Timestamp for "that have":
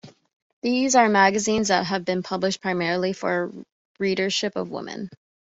1.67-2.05